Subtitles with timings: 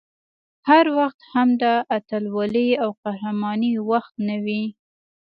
[0.69, 1.65] هر وخت هم د
[1.95, 4.63] اتلولۍ او قهرمانۍ وخت نه وي